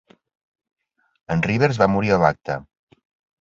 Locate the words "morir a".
1.97-2.19